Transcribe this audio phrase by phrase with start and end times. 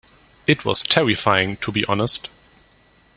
[0.47, 2.27] It was terrifying, to be honest.